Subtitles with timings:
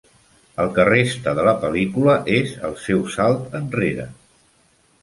[0.63, 4.13] El que resta de la pel·lícula és el seu salt enrere.